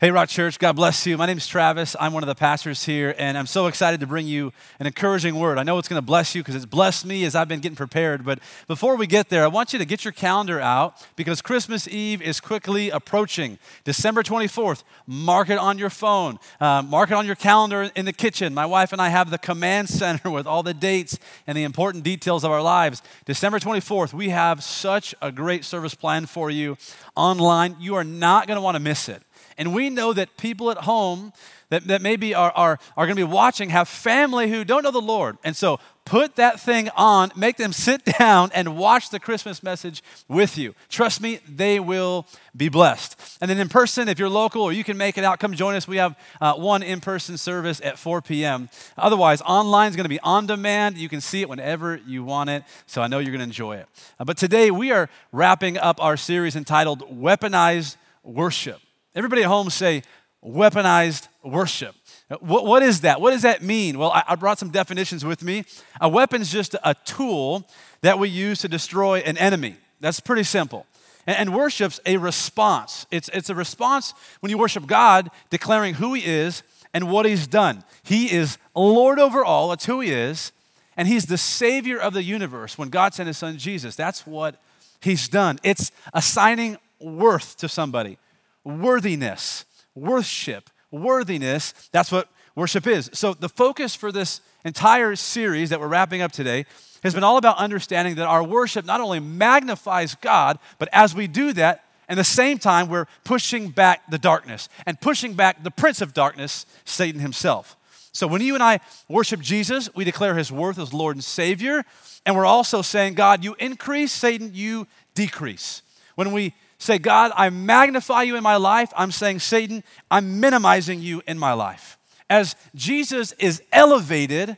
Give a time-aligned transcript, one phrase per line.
[0.00, 1.18] Hey, Rock Church, God bless you.
[1.18, 1.94] My name is Travis.
[2.00, 5.34] I'm one of the pastors here, and I'm so excited to bring you an encouraging
[5.34, 5.58] word.
[5.58, 7.76] I know it's going to bless you because it's blessed me as I've been getting
[7.76, 8.24] prepared.
[8.24, 11.86] But before we get there, I want you to get your calendar out because Christmas
[11.86, 13.58] Eve is quickly approaching.
[13.84, 18.14] December 24th, mark it on your phone, uh, mark it on your calendar in the
[18.14, 18.54] kitchen.
[18.54, 22.04] My wife and I have the command center with all the dates and the important
[22.04, 23.02] details of our lives.
[23.26, 26.78] December 24th, we have such a great service planned for you
[27.14, 27.76] online.
[27.78, 29.22] You are not going to want to miss it.
[29.60, 31.34] And we know that people at home
[31.68, 34.90] that, that maybe are, are, are going to be watching have family who don't know
[34.90, 35.36] the Lord.
[35.44, 40.02] And so put that thing on, make them sit down and watch the Christmas message
[40.28, 40.74] with you.
[40.88, 42.26] Trust me, they will
[42.56, 43.20] be blessed.
[43.42, 45.74] And then in person, if you're local or you can make it out, come join
[45.74, 45.86] us.
[45.86, 48.70] We have uh, one in person service at 4 p.m.
[48.96, 50.96] Otherwise, online is going to be on demand.
[50.96, 52.64] You can see it whenever you want it.
[52.86, 53.88] So I know you're going to enjoy it.
[54.18, 58.80] Uh, but today we are wrapping up our series entitled Weaponized Worship.
[59.14, 60.02] Everybody at home say
[60.44, 61.94] weaponized worship.
[62.30, 63.20] Uh, what, what is that?
[63.20, 63.98] What does that mean?
[63.98, 65.64] Well, I, I brought some definitions with me.
[66.00, 67.66] A weapon is just a tool
[68.02, 69.76] that we use to destroy an enemy.
[70.00, 70.86] That's pretty simple.
[71.26, 73.06] And, and worship's a response.
[73.10, 76.62] It's, it's a response when you worship God, declaring who He is
[76.94, 77.82] and what He's done.
[78.04, 80.52] He is Lord over all, that's who He is,
[80.96, 83.96] and He's the Savior of the universe when God sent His Son Jesus.
[83.96, 84.62] That's what
[85.00, 85.58] He's done.
[85.64, 88.16] It's assigning worth to somebody
[88.64, 91.72] worthiness, worship, worthiness.
[91.92, 93.10] That's what worship is.
[93.12, 96.66] So, the focus for this entire series that we're wrapping up today
[97.02, 101.26] has been all about understanding that our worship not only magnifies God, but as we
[101.26, 105.70] do that, at the same time, we're pushing back the darkness and pushing back the
[105.70, 107.76] prince of darkness, Satan himself.
[108.12, 111.84] So, when you and I worship Jesus, we declare his worth as Lord and Savior.
[112.26, 115.82] And we're also saying, God, you increase, Satan, you decrease.
[116.16, 121.00] When we say, God, I magnify you in my life, I'm saying, Satan, I'm minimizing
[121.00, 121.98] you in my life.
[122.28, 124.56] As Jesus is elevated,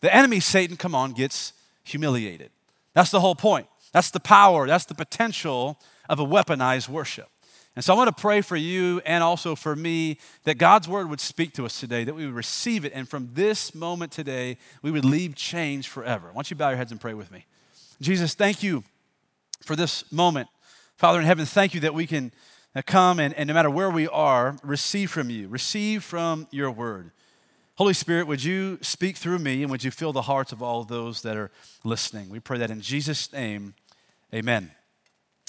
[0.00, 1.52] the enemy, Satan, come on, gets
[1.84, 2.50] humiliated.
[2.94, 3.68] That's the whole point.
[3.92, 5.78] That's the power, that's the potential
[6.08, 7.28] of a weaponized worship.
[7.76, 11.08] And so I want to pray for you and also for me that God's word
[11.08, 14.58] would speak to us today, that we would receive it, and from this moment today,
[14.82, 16.28] we would leave change forever.
[16.28, 17.46] I want you bow your heads and pray with me.
[18.00, 18.84] Jesus, thank you
[19.62, 20.48] for this moment.
[20.96, 22.32] Father in heaven, thank you that we can
[22.74, 26.70] uh, come and, and no matter where we are, receive from you, receive from your
[26.70, 27.10] word.
[27.76, 30.84] Holy Spirit, would you speak through me and would you fill the hearts of all
[30.84, 31.50] those that are
[31.84, 32.28] listening?
[32.28, 33.74] We pray that in Jesus' name,
[34.32, 34.70] amen.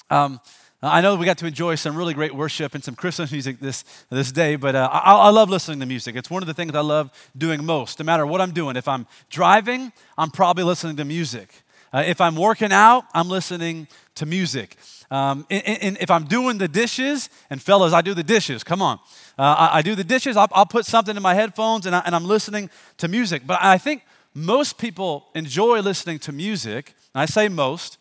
[0.09, 0.39] Um,
[0.81, 3.85] I know we got to enjoy some really great worship and some Christmas music this,
[4.09, 6.17] this day, but uh, I, I, love listening to music.
[6.17, 8.75] It's one of the things I love doing most, no matter what I'm doing.
[8.75, 11.49] If I'm driving, I'm probably listening to music.
[11.93, 14.75] Uh, if I'm working out, I'm listening to music.
[15.13, 18.81] Um, and, and, if I'm doing the dishes, and fellas, I do the dishes, come
[18.81, 18.97] on.
[19.37, 22.01] Uh, I, I, do the dishes, I'll, I'll, put something in my headphones and, I,
[22.03, 23.43] and I'm listening to music.
[23.45, 24.01] But I think
[24.33, 26.95] most people enjoy listening to music.
[27.13, 27.99] I say most,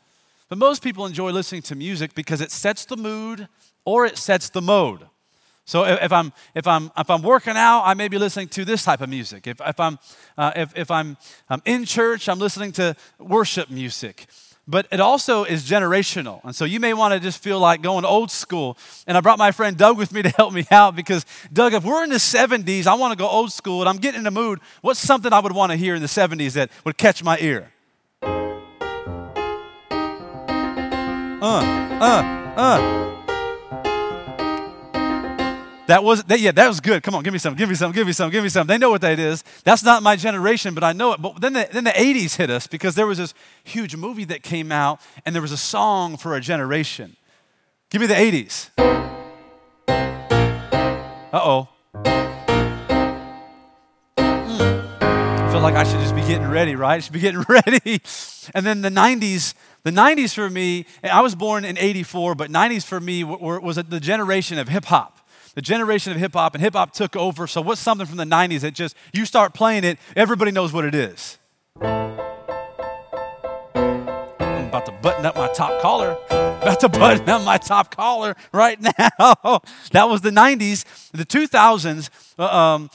[0.48, 3.46] but most people enjoy listening to music because it sets the mood
[3.84, 5.06] or it sets the mode.
[5.66, 8.84] So if I'm, if I'm, if I'm working out, I may be listening to this
[8.84, 9.46] type of music.
[9.46, 9.98] If, if, I'm,
[10.38, 11.18] uh, if, if I'm,
[11.50, 14.28] I'm in church, I'm listening to worship music
[14.66, 16.42] but it also is generational.
[16.44, 18.78] And so you may want to just feel like going old school.
[19.06, 21.84] And I brought my friend Doug with me to help me out because, Doug, if
[21.84, 24.30] we're in the 70s, I want to go old school and I'm getting in the
[24.30, 24.60] mood.
[24.80, 27.72] What's something I would want to hear in the 70s that would catch my ear?
[31.42, 31.58] Uh,
[32.00, 33.21] uh, uh.
[35.86, 37.02] That was, that, yeah, that was good.
[37.02, 38.68] Come on, give me some, give me some, give me some, give me some.
[38.68, 39.42] They know what that is.
[39.64, 41.20] That's not my generation, but I know it.
[41.20, 43.34] But then the, then the 80s hit us because there was this
[43.64, 47.16] huge movie that came out and there was a song for a generation.
[47.90, 48.70] Give me the 80s.
[51.32, 51.68] Uh oh.
[54.18, 56.94] I feel like I should just be getting ready, right?
[56.94, 58.00] I should be getting ready.
[58.54, 62.84] And then the 90s, the 90s for me, I was born in 84, but 90s
[62.84, 65.18] for me was the generation of hip hop
[65.54, 67.46] the generation of hip hop, and hip hop took over.
[67.46, 70.84] So, what's something from the 90s that just, you start playing it, everybody knows what
[70.84, 71.38] it is?
[71.80, 72.18] I'm
[74.68, 76.16] about to button up my top collar.
[76.62, 78.92] About to button up my top collar right now.
[79.90, 81.10] that was the 90s.
[81.10, 82.88] The 2000s, uh, um,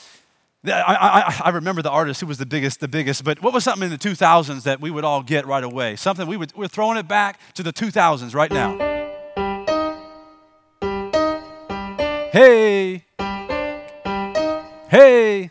[0.66, 3.66] I, I, I, remember the artist who was the biggest, the biggest, but what was
[3.66, 5.98] something in the 2000s that we would all get right away?
[5.98, 8.97] Something we would, we're throwing it back to the 2000s right now.
[12.38, 13.04] Hey!
[14.89, 15.50] Hey!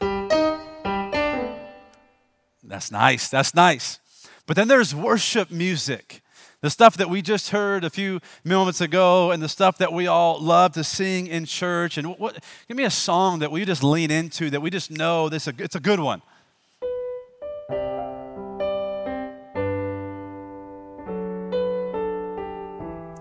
[2.62, 3.28] That's nice.
[3.28, 3.98] That's nice.
[4.46, 6.22] But then there's worship music.
[6.60, 10.06] The stuff that we just heard a few moments ago, and the stuff that we
[10.06, 11.98] all love to sing in church.
[11.98, 15.28] And what, give me a song that we just lean into, that we just know
[15.28, 16.22] this, it's a good one.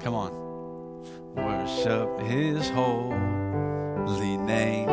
[0.04, 0.32] Come on.
[1.36, 3.35] Worship his holy
[4.46, 4.88] name.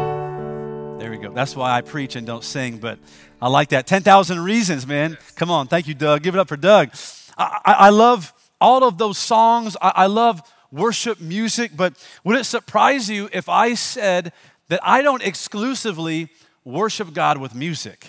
[0.98, 1.32] There we go.
[1.32, 2.98] That's why I preach and don't sing, but
[3.40, 3.86] I like that.
[3.86, 5.18] 10,000 reasons, man.
[5.36, 5.66] Come on.
[5.66, 6.22] Thank you, Doug.
[6.22, 6.90] Give it up for Doug.
[7.36, 9.76] I, I, I love all of those songs.
[9.82, 10.40] I, I love
[10.70, 11.94] worship music, but
[12.24, 14.32] would it surprise you if I said
[14.68, 16.30] that I don't exclusively
[16.64, 18.06] worship God with music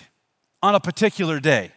[0.62, 1.72] on a particular day?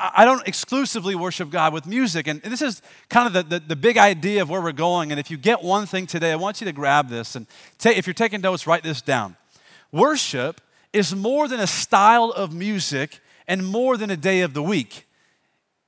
[0.00, 2.26] I don't exclusively worship God with music.
[2.26, 5.10] And this is kind of the, the, the, big idea of where we're going.
[5.10, 7.36] And if you get one thing today, I want you to grab this.
[7.36, 7.46] And
[7.78, 9.36] take, if you're taking notes, write this down.
[9.92, 10.60] Worship
[10.92, 15.06] is more than a style of music and more than a day of the week.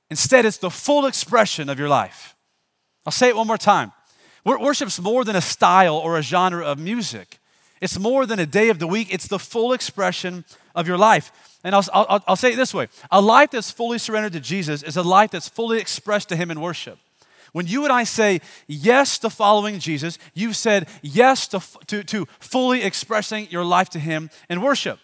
[0.09, 2.35] Instead, it's the full expression of your life.
[3.05, 3.91] I'll say it one more time.
[4.45, 7.39] Worship's more than a style or a genre of music.
[7.81, 9.13] It's more than a day of the week.
[9.13, 11.31] It's the full expression of your life.
[11.63, 14.83] And I'll, I'll, I'll say it this way a life that's fully surrendered to Jesus
[14.83, 16.99] is a life that's fully expressed to Him in worship.
[17.53, 22.25] When you and I say yes to following Jesus, you've said yes to, to, to
[22.39, 24.99] fully expressing your life to Him in worship.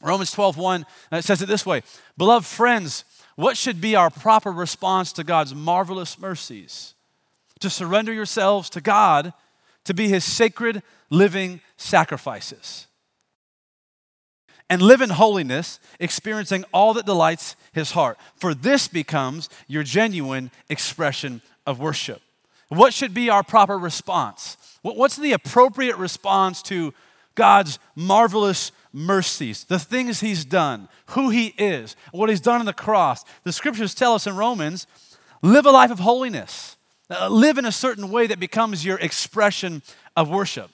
[0.00, 1.82] Romans 12, 1 uh, says it this way
[2.16, 3.04] Beloved friends,
[3.36, 6.94] what should be our proper response to God's marvelous mercies?
[7.60, 9.32] To surrender yourselves to God
[9.84, 12.86] to be his sacred living sacrifices.
[14.70, 18.18] And live in holiness, experiencing all that delights his heart.
[18.36, 22.22] For this becomes your genuine expression of worship.
[22.68, 24.56] What should be our proper response?
[24.82, 26.94] What's the appropriate response to
[27.34, 32.72] God's marvelous mercies, the things he's done, who he is, what he's done on the
[32.72, 33.24] cross.
[33.44, 34.86] The scriptures tell us in Romans
[35.40, 36.76] live a life of holiness,
[37.10, 39.82] uh, live in a certain way that becomes your expression
[40.16, 40.70] of worship.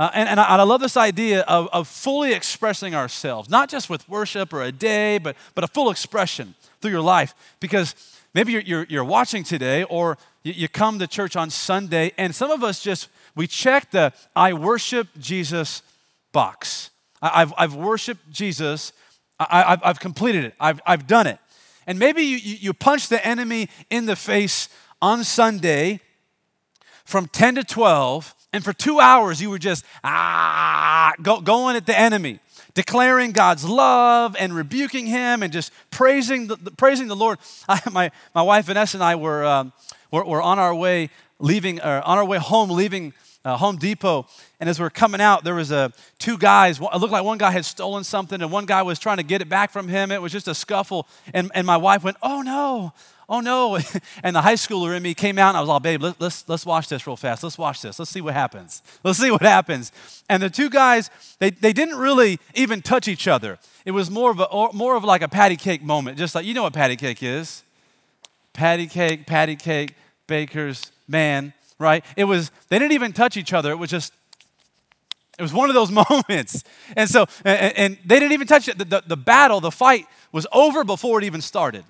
[0.00, 3.90] Uh, and, and I, I, love this idea of, of fully expressing ourselves, not just
[3.90, 7.34] with worship or a day, but, but a full expression through your life.
[7.60, 7.94] Because
[8.32, 12.34] maybe you're, you're, you're watching today or you, you come to church on Sunday, and
[12.34, 15.82] some of us just, we check the I worship Jesus
[16.32, 16.88] box.
[17.20, 18.94] I've, I've worshiped Jesus.
[19.38, 20.54] I, have I've completed it.
[20.58, 21.38] I've, I've done it.
[21.86, 24.70] And maybe you, you punch the enemy in the face
[25.02, 26.00] on Sunday
[27.04, 31.86] from 10 to 12, and for two hours you were just ah, go, going at
[31.86, 32.40] the enemy,
[32.74, 37.38] declaring God's love and rebuking him and just praising the, praising the Lord.
[37.68, 39.72] I, my, my wife Vanessa and I were, um,
[40.10, 43.12] were, were on our way leaving, uh, on our way home, leaving
[43.44, 44.26] uh, Home Depot,
[44.58, 46.78] and as we are coming out, there was a two guys.
[46.78, 49.40] It looked like one guy had stolen something, and one guy was trying to get
[49.40, 50.12] it back from him.
[50.12, 52.92] It was just a scuffle, and, and my wife went, "Oh no,
[53.30, 53.78] oh no!"
[54.22, 56.46] And the high schooler in me came out, and I was like, "Babe, let, let's
[56.46, 57.42] let's watch this real fast.
[57.42, 57.98] Let's watch this.
[57.98, 58.82] Let's see what happens.
[59.02, 59.92] Let's see what happens."
[60.28, 63.58] And the two guys, they, they didn't really even touch each other.
[63.86, 66.52] It was more of a more of like a patty cake moment, just like you
[66.52, 67.62] know what patty cake is.
[68.52, 69.94] Patty cake, patty cake,
[70.26, 72.04] baker's man right?
[72.14, 73.72] It was, they didn't even touch each other.
[73.72, 74.12] It was just,
[75.36, 76.62] it was one of those moments.
[76.94, 78.78] And so, and, and they didn't even touch it.
[78.78, 81.84] The, the, the, battle, the fight was over before it even started.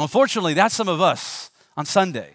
[0.00, 2.30] Unfortunately, that's some of us on Sunday.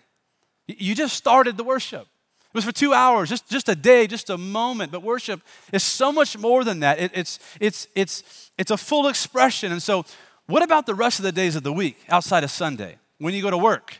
[0.68, 2.02] You just started the worship.
[2.02, 4.92] It was for two hours, just, just a day, just a moment.
[4.92, 5.42] But worship
[5.74, 7.00] is so much more than that.
[7.00, 9.72] It, it's, it's, it's, it's a full expression.
[9.72, 10.06] And so,
[10.48, 12.98] what about the rest of the days of the week outside of Sunday?
[13.18, 13.98] When you go to work,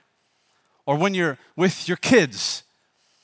[0.86, 2.64] or when you're with your kids,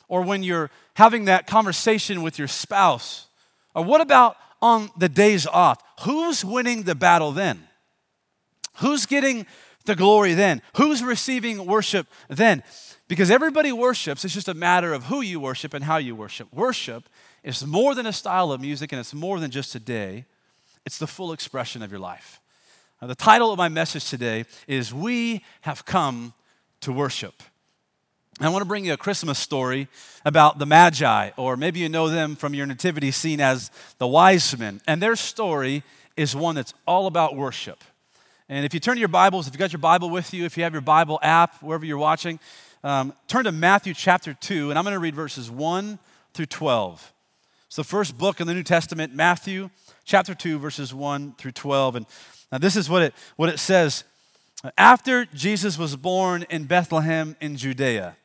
[0.08, 3.28] or when you're having that conversation with your spouse?
[3.74, 5.82] Or what about on the days off?
[6.02, 7.68] Who's winning the battle then?
[8.76, 9.46] Who's getting
[9.86, 10.62] the glory then?
[10.78, 12.64] Who's receiving worship then?
[13.08, 16.54] Because everybody worships, it's just a matter of who you worship and how you worship.
[16.54, 17.10] Worship
[17.44, 20.26] is more than a style of music and it's more than just a day,
[20.86, 22.40] it's the full expression of your life.
[23.02, 26.34] Now, the title of my message today is We Have Come
[26.82, 27.44] to Worship.
[28.40, 29.88] I want to bring you a Christmas story
[30.26, 34.58] about the Magi, or maybe you know them from your nativity scene as the wise
[34.58, 34.82] men.
[34.88, 35.84] And their story
[36.16, 37.84] is one that's all about worship.
[38.52, 40.58] And if you turn to your Bibles, if you've got your Bible with you, if
[40.58, 42.38] you have your Bible app, wherever you're watching,
[42.84, 45.98] um, turn to Matthew chapter 2, and I'm going to read verses 1
[46.34, 47.14] through 12.
[47.68, 49.70] It's the first book in the New Testament, Matthew
[50.04, 51.96] chapter 2, verses 1 through 12.
[51.96, 52.06] And
[52.52, 54.04] now this is what it, what it says.
[54.78, 58.18] After Jesus was born in Bethlehem in Judea,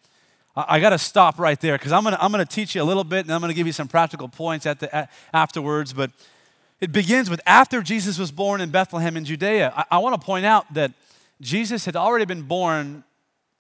[0.57, 2.85] I, got to stop right there because I'm going to I'm gonna teach you a
[2.85, 5.93] little bit and I'm going to give you some practical points at the, at, afterwards.
[5.93, 6.11] But
[6.81, 9.73] it begins with after Jesus was born in Bethlehem in Judea.
[9.75, 10.93] I, I want to point out that
[11.41, 13.05] Jesus had already been born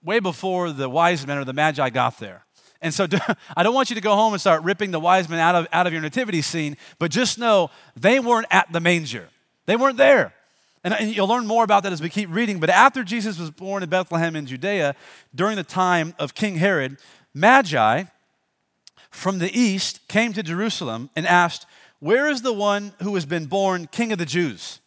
[0.03, 2.45] way before the wise men or the magi got there.
[2.83, 3.07] And so
[3.57, 5.67] I don't want you to go home and start ripping the wise men out of,
[5.73, 9.29] out of your nativity scene, but just know they weren't at the manger.
[9.67, 10.33] They weren't there.
[10.85, 12.61] And, and you'll learn more about that as we keep reading.
[12.61, 14.95] But after Jesus was born in Bethlehem in Judea,
[15.35, 16.99] during the time of King Herod,
[17.35, 18.05] Magi
[19.11, 21.67] from the east came to Jerusalem and asked,
[22.01, 24.81] Where is the one who has been born King of the Jews?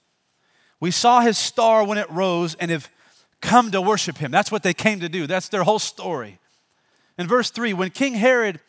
[0.79, 2.89] We saw his star when it rose and have
[3.41, 4.31] come to worship him.
[4.31, 5.27] That's what they came to do.
[5.27, 6.39] That's their whole story.
[7.17, 8.59] In verse 3, when King Herod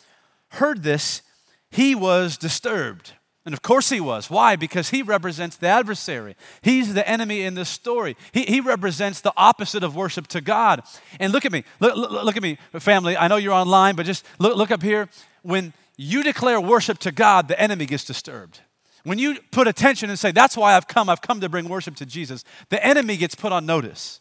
[0.49, 1.23] heard this,
[1.71, 3.13] he was disturbed.
[3.47, 4.29] And of course he was.
[4.29, 4.57] Why?
[4.57, 6.37] Because he represents the adversary.
[6.61, 8.17] He's the enemy in this story.
[8.33, 10.83] He, he represents the opposite of worship to God.
[11.19, 11.65] And look at me.
[11.79, 13.17] Look, look, look at me, family.
[13.17, 15.09] I know you're online, but just look, look up here.
[15.43, 18.61] When you declare worship to God, the enemy gets disturbed.
[19.05, 21.95] When you put attention and say, That's why I've come, I've come to bring worship
[21.97, 24.21] to Jesus, the enemy gets put on notice.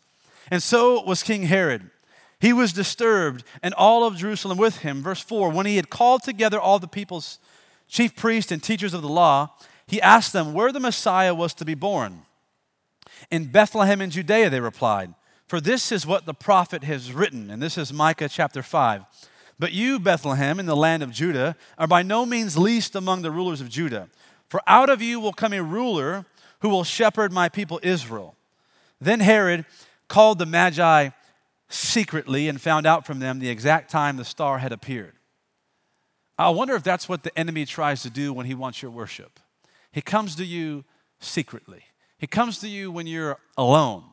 [0.52, 1.90] And so was King Herod.
[2.42, 5.02] He was disturbed, and all of Jerusalem with him.
[5.02, 7.40] Verse 4 When he had called together all the people's
[7.88, 9.52] chief priests and teachers of the law,
[9.88, 12.24] he asked them where the Messiah was to be born.
[13.32, 15.14] In Bethlehem in Judea, they replied,
[15.48, 17.50] For this is what the prophet has written.
[17.50, 19.04] And this is Micah chapter 5.
[19.60, 23.32] But you, Bethlehem, in the land of Judah, are by no means least among the
[23.32, 24.08] rulers of Judah.
[24.48, 26.26] For out of you will come a ruler
[26.62, 28.36] who will shepherd my people Israel.
[29.02, 29.66] Then Herod
[30.08, 31.10] called the Magi
[31.68, 35.14] secretly and found out from them the exact time the star had appeared.
[36.38, 39.40] I wonder if that's what the enemy tries to do when he wants your worship.
[39.92, 40.86] He comes to you
[41.20, 41.84] secretly,
[42.18, 44.04] he comes to you when you're alone.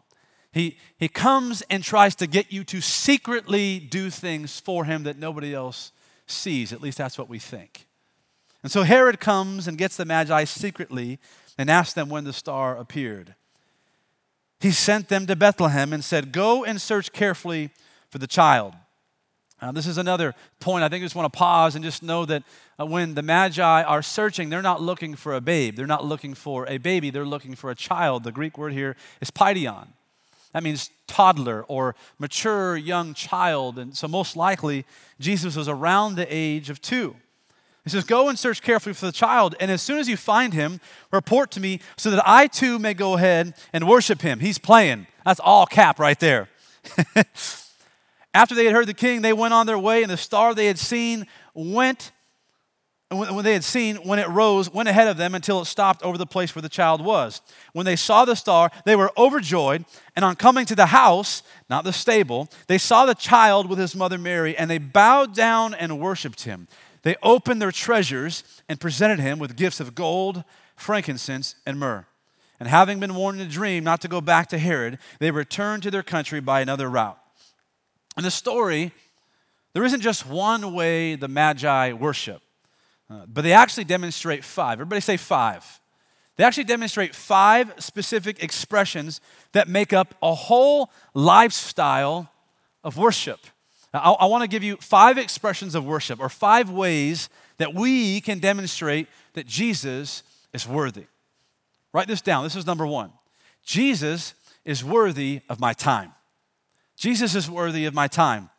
[0.57, 5.19] He, he comes and tries to get you to secretly do things for him that
[5.19, 5.93] nobody else
[6.27, 6.73] sees.
[6.73, 7.87] At least that's what we think.
[8.63, 11.19] And so Herod comes and gets the Magi secretly
[11.59, 13.35] and asks them when the star appeared
[14.61, 17.71] he sent them to Bethlehem and said, Go and search carefully
[18.11, 18.75] for the child.
[19.61, 20.85] Uh, this is another point.
[20.85, 22.43] I think I just want to pause and just know that
[22.79, 25.77] uh, when the Magi are searching, they're not looking for a babe.
[25.77, 27.09] They're not looking for a baby.
[27.09, 28.25] They're looking for a child.
[28.25, 29.89] The Greek word here is paidion.
[30.57, 33.79] That means toddler or mature young child.
[33.79, 34.87] And so, most likely,
[35.21, 37.15] Jesus was around the age of two.
[37.85, 40.55] He says, Go and search carefully for the child, and as soon as you find
[40.55, 40.81] him,
[41.13, 44.41] report to me so that I too may go ahead and worship him.
[44.41, 45.07] He's playing.
[45.27, 46.49] That's all cap right there.
[48.33, 50.69] After they had heard the king, they went on their way, and the star they
[50.69, 52.13] had seen went,
[53.19, 56.19] when they had seen, when it rose, went ahead of them until it stopped over
[56.19, 57.41] the place where the child was.
[57.73, 61.85] When they saw the star, they were overjoyed, and on coming to the house, not
[61.85, 66.01] the stable, they saw the child with his mother Mary, and they bowed down and
[66.01, 66.69] worshiped him
[67.07, 70.43] they opened their treasures and presented him with gifts of gold,
[70.75, 72.05] frankincense, and myrrh.
[72.59, 75.85] And having been warned in a dream not to go back to Herod, they returned
[75.85, 77.17] to their country by another route.
[78.17, 78.91] In the story,
[79.73, 82.43] there isn't just one way the Magi worship,
[83.09, 84.75] uh, but they actually demonstrate five.
[84.75, 85.81] Everybody say five.
[86.37, 89.21] They actually demonstrate five specific expressions
[89.53, 92.31] that make up a whole lifestyle
[92.85, 93.41] of worship.
[93.95, 98.21] I, I want to give you five expressions of worship or five ways that we
[98.21, 100.23] can demonstrate that Jesus
[100.53, 101.07] is worthy.
[101.93, 102.45] Write this down.
[102.45, 103.13] This is number one.
[103.65, 104.35] Jesus
[104.65, 106.13] is worthy of my time.
[106.97, 108.51] Jesus is worthy of my time.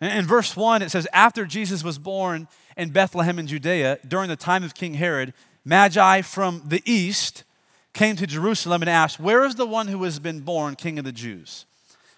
[0.00, 2.46] In verse 1, it says, After Jesus was born
[2.78, 7.42] in Bethlehem in Judea, during the time of King Herod, Magi from the east
[7.92, 11.04] came to Jerusalem and asked, Where is the one who has been born King of
[11.04, 11.66] the Jews?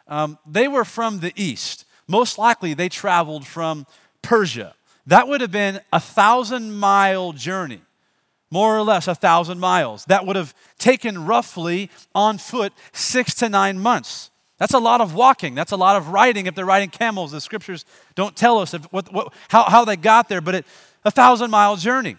[0.07, 1.87] Um, they were from the east.
[2.07, 3.87] Most likely, they traveled from
[4.21, 4.75] Persia.
[5.07, 7.81] That would have been a thousand mile journey,
[8.51, 10.05] more or less a thousand miles.
[10.05, 14.30] That would have taken roughly on foot six to nine months.
[14.61, 15.55] That's a lot of walking.
[15.55, 17.33] That's a lot of riding if they're riding camels.
[17.33, 20.67] The scriptures don't tell us if, what, what, how, how they got there, but it,
[21.03, 22.17] a thousand mile journey.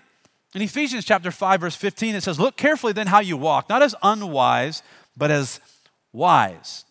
[0.56, 3.84] In Ephesians chapter 5, verse 15, it says, Look carefully then how you walk, not
[3.84, 4.82] as unwise,
[5.16, 5.60] but as
[6.12, 6.84] wise,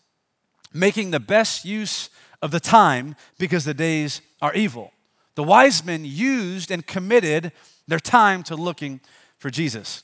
[0.73, 2.09] making the best use
[2.41, 4.93] of the time because the days are evil.
[5.35, 7.51] The wise men used and committed
[7.89, 9.01] their time to looking
[9.37, 10.03] for Jesus.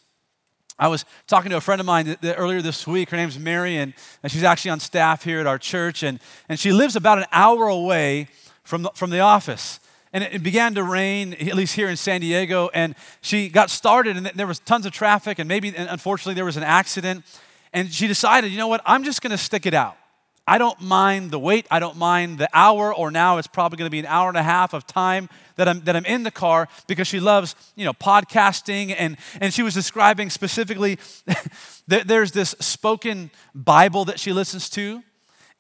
[0.79, 3.09] I was talking to a friend of mine earlier this week.
[3.09, 6.03] Her name's Mary, and, and she's actually on staff here at our church.
[6.03, 8.27] And, and she lives about an hour away
[8.63, 9.79] from the, from the office.
[10.13, 12.69] And it, it began to rain, at least here in San Diego.
[12.75, 15.39] And she got started, and there was tons of traffic.
[15.39, 17.25] And maybe, and unfortunately, there was an accident.
[17.73, 19.97] And she decided, you know what, I'm just going to stick it out.
[20.47, 21.67] I don't mind the wait.
[21.69, 24.37] I don't mind the hour, or now it's probably going to be an hour and
[24.37, 25.27] a half of time
[25.57, 28.95] that I'm, that I'm in the car because she loves, you know, podcasting.
[28.97, 30.99] And, and she was describing specifically
[31.87, 35.03] that there's this spoken Bible that she listens to.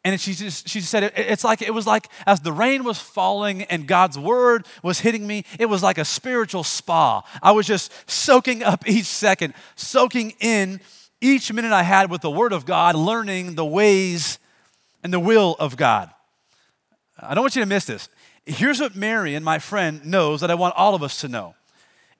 [0.05, 2.97] And she just she said it, it's like it was like as the rain was
[2.97, 7.23] falling and God's word was hitting me, it was like a spiritual spa.
[7.43, 10.79] I was just soaking up each second, soaking in
[11.19, 14.39] each minute I had with the word of God, learning the ways
[15.07, 16.09] and the will of God.
[17.17, 18.09] I don't want you to miss this.
[18.45, 21.55] Here's what Mary and my friend knows that I want all of us to know.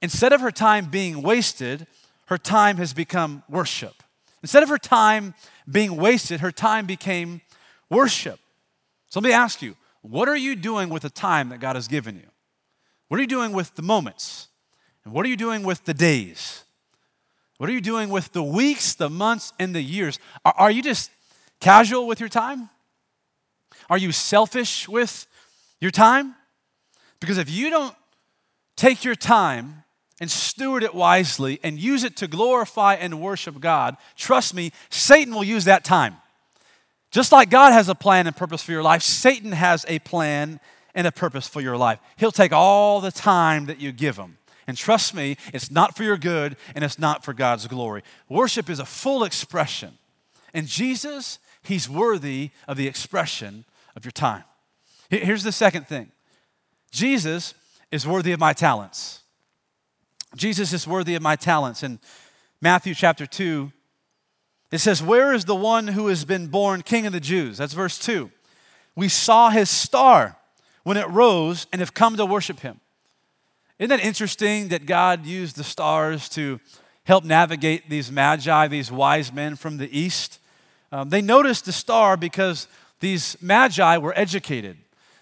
[0.02, 1.86] Instead of her time being wasted,
[2.28, 4.04] her time has become worship.
[4.42, 5.34] Instead of her time
[5.70, 7.42] being wasted, her time became
[7.90, 8.40] worship.
[9.10, 11.90] So let me ask you what are you doing with the time that God has
[11.90, 12.30] given you?
[13.10, 14.48] What are you doing with the moments?
[15.04, 16.64] And what are you doing with the days?
[17.58, 20.20] What are you doing with the weeks, the months, and the years?
[20.46, 21.12] Are, are you just
[21.60, 22.70] casual with your time?
[23.90, 25.28] Are you selfish with
[25.80, 26.36] your time?
[27.20, 27.96] Because if you don't
[28.76, 29.84] take your time
[30.20, 35.34] and steward it wisely and use it to glorify and worship God, trust me, Satan
[35.34, 36.18] will use that time.
[37.12, 40.60] Just like God has a plan and purpose for your life, Satan has a plan
[40.94, 42.00] and a purpose for your life.
[42.18, 44.38] He'll take all the time that you give him.
[44.66, 48.04] And trust me, it's not for your good and it's not for God's glory.
[48.28, 49.98] Worship is a full expression.
[50.54, 53.64] And Jesus, he's worthy of the expression
[53.98, 54.44] of your time.
[55.10, 56.12] Here's the second thing
[56.92, 57.54] Jesus
[57.92, 59.22] is worthy of my talents.
[60.36, 61.84] Jesus is worthy of my talents.
[61.84, 62.00] In
[62.62, 63.72] Matthew chapter 2,
[64.72, 67.58] it says, Where is the one who has been born king of the Jews?
[67.58, 68.30] That's verse 2.
[68.96, 70.38] We saw his star
[70.84, 72.80] when it rose and have come to worship him.
[73.80, 76.60] Isn't that interesting that God used the stars to
[77.04, 80.40] help navigate these magi, these wise men from the east?
[80.92, 82.68] Um, they noticed the star because
[83.00, 84.78] these magi were educated.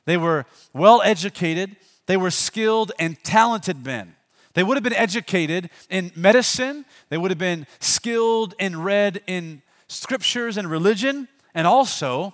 [0.06, 4.16] They were well educated, they were skilled and talented men.
[4.54, 9.62] They would have been educated in medicine, they would have been skilled and read in
[9.88, 12.34] scriptures and religion, and also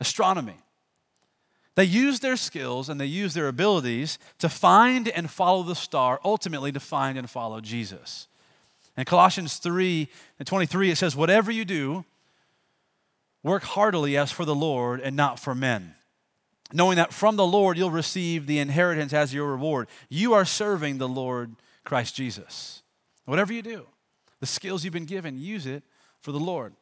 [0.00, 0.56] astronomy.
[1.76, 6.20] They used their skills and they used their abilities to find and follow the star,
[6.24, 8.28] ultimately to find and follow Jesus.
[8.96, 12.04] In Colossians 3 and 23, it says, Whatever you do,
[13.44, 15.94] work heartily as for the Lord and not for men
[16.74, 19.88] knowing that from the Lord you'll receive the inheritance as your reward.
[20.08, 21.54] You are serving the Lord
[21.84, 22.82] Christ Jesus.
[23.24, 23.86] Whatever you do,
[24.40, 25.82] the skills you've been given, use it
[26.20, 26.74] for the Lord.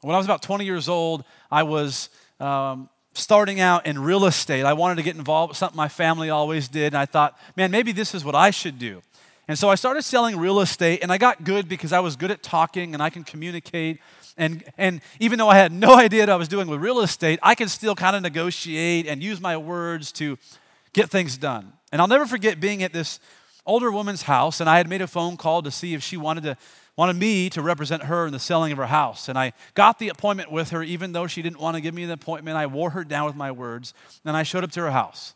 [0.00, 4.64] When I was about 20 years old, I was um, starting out in real estate.
[4.64, 7.70] I wanted to get involved with something my family always did, and I thought, man,
[7.70, 9.02] maybe this is what I should do.
[9.48, 12.30] And so I started selling real estate, and I got good because I was good
[12.30, 14.00] at talking and I can communicate.
[14.36, 17.38] And, and even though I had no idea what I was doing with real estate,
[17.42, 20.38] I could still kind of negotiate and use my words to
[20.92, 21.72] get things done.
[21.92, 23.20] And I'll never forget being at this
[23.64, 26.44] older woman's house, and I had made a phone call to see if she wanted
[26.44, 26.56] to
[26.96, 29.28] wanted me to represent her in the selling of her house.
[29.28, 32.06] And I got the appointment with her, even though she didn't want to give me
[32.06, 32.56] the appointment.
[32.56, 33.92] I wore her down with my words,
[34.24, 35.34] and I showed up to her house.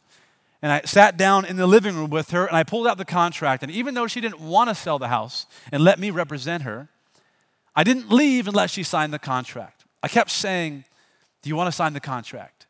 [0.63, 3.05] And I sat down in the living room with her, and I pulled out the
[3.05, 3.63] contract.
[3.63, 6.89] And even though she didn't want to sell the house and let me represent her,
[7.75, 9.85] I didn't leave unless she signed the contract.
[10.03, 10.85] I kept saying,
[11.43, 12.67] Do you want to sign the contract?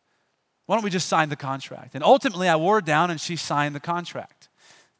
[0.66, 1.94] Why don't we just sign the contract?
[1.94, 4.48] And ultimately, I wore down and she signed the contract.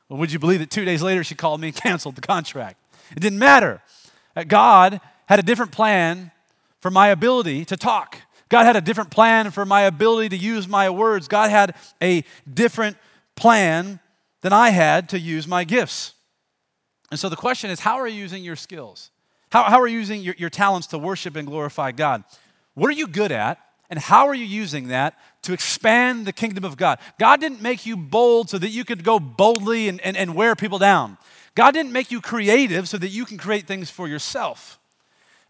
[0.08, 2.76] Well, would you believe that two days later she called me and canceled the contract?
[3.16, 3.82] It didn't matter.
[4.34, 6.32] Uh, God had a different plan
[6.80, 8.18] for my ability to talk.
[8.48, 11.28] God had a different plan for my ability to use my words.
[11.28, 12.96] God had a different
[13.36, 14.00] plan
[14.40, 16.14] than I had to use my gifts.
[17.10, 19.09] And so the question is how are you using your skills?
[19.50, 22.24] How, how are you using your, your talents to worship and glorify God?
[22.74, 23.58] What are you good at?
[23.90, 27.00] And how are you using that to expand the kingdom of God?
[27.18, 30.54] God didn't make you bold so that you could go boldly and, and, and wear
[30.54, 31.18] people down.
[31.56, 34.78] God didn't make you creative so that you can create things for yourself.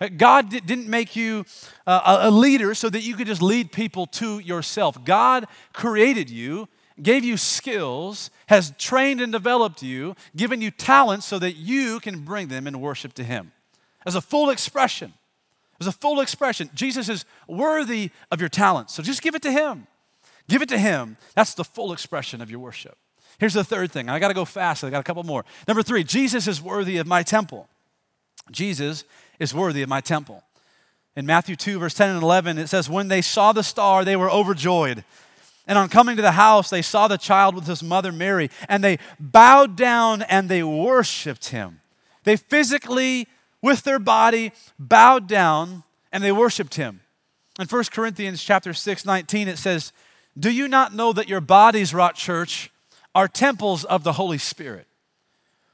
[0.00, 1.44] Uh, God didn't make you
[1.86, 5.04] uh, a leader so that you could just lead people to yourself.
[5.04, 6.66] God created you,
[7.02, 12.20] gave you skills, has trained and developed you, given you talents so that you can
[12.20, 13.52] bring them in worship to Him
[14.06, 15.12] as a full expression.
[15.80, 16.70] As a full expression.
[16.74, 18.94] Jesus is worthy of your talents.
[18.94, 19.86] So just give it to Him.
[20.48, 21.16] Give it to Him.
[21.34, 22.98] That's the full expression of your worship.
[23.38, 24.10] Here's the third thing.
[24.10, 24.84] I got to go fast.
[24.84, 25.44] I got a couple more.
[25.66, 27.68] Number three, Jesus is worthy of my temple.
[28.50, 29.04] Jesus
[29.38, 30.42] is worthy of my temple.
[31.16, 34.16] In Matthew 2, verse 10 and 11, it says, When they saw the star, they
[34.16, 35.04] were overjoyed.
[35.66, 38.82] And on coming to the house, they saw the child with his mother Mary, and
[38.82, 41.80] they bowed down and they worshiped him.
[42.24, 43.28] They physically
[43.62, 47.00] with their body bowed down and they worshiped him.
[47.58, 49.92] In 1 Corinthians chapter 6, 19, it says,
[50.38, 52.70] Do you not know that your bodies, Rock Church,
[53.14, 54.86] are temples of the Holy Spirit,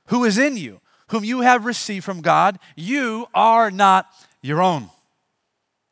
[0.06, 2.58] who is in you, whom you have received from God?
[2.74, 4.08] You are not
[4.42, 4.90] your own.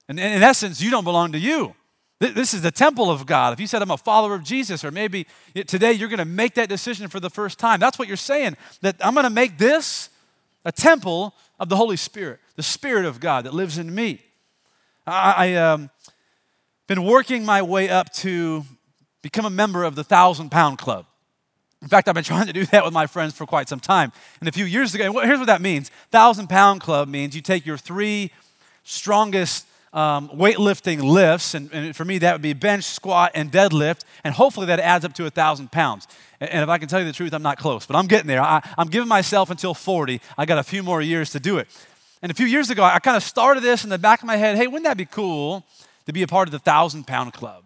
[0.09, 1.75] And in essence, you don't belong to you.
[2.21, 3.53] This is the temple of God.
[3.53, 5.27] If you said, I'm a follower of Jesus, or maybe
[5.67, 8.57] today you're going to make that decision for the first time, that's what you're saying.
[8.81, 10.09] That I'm going to make this
[10.65, 14.21] a temple of the Holy Spirit, the Spirit of God that lives in me.
[15.07, 15.91] I, I um,
[16.87, 18.65] been working my way up to
[19.23, 21.07] become a member of the thousand pound club.
[21.83, 24.13] In fact, I've been trying to do that with my friends for quite some time.
[24.41, 27.67] And a few years ago, here's what that means thousand pound club means you take
[27.67, 28.31] your three
[28.83, 34.03] strongest um, weightlifting lifts, and, and, for me, that would be bench, squat, and deadlift,
[34.25, 36.09] and hopefully that adds up to a thousand pounds.
[36.41, 38.43] And, if I can tell you the truth, I'm not close, but I'm getting there.
[38.43, 40.21] I, I'm giving myself until 40.
[40.37, 41.69] I got a few more years to do it.
[42.23, 44.37] And a few years ago, I kind of started this in the back of my
[44.37, 45.65] head hey, wouldn't that be cool
[46.07, 47.65] to be a part of the thousand pound club?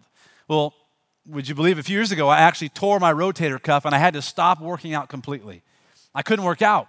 [0.48, 0.74] Well,
[1.26, 3.98] would you believe a few years ago, I actually tore my rotator cuff and I
[3.98, 5.62] had to stop working out completely.
[6.14, 6.88] I couldn't work out.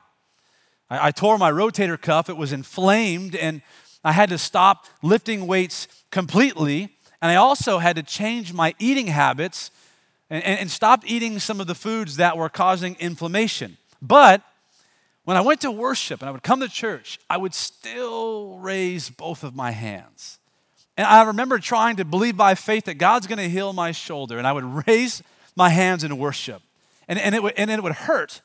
[0.89, 3.61] I, I tore my rotator cuff, it was inflamed, and
[4.03, 6.89] I had to stop lifting weights completely,
[7.21, 9.71] and I also had to change my eating habits
[10.29, 13.77] and, and, and stop eating some of the foods that were causing inflammation.
[14.01, 14.41] But
[15.25, 19.09] when I went to worship and I would come to church, I would still raise
[19.09, 20.39] both of my hands.
[20.97, 24.37] And I remember trying to believe by faith that God's going to heal my shoulder,
[24.37, 25.21] and I would raise
[25.55, 26.61] my hands in worship.
[27.07, 28.41] And, and, it, would, and it would hurt,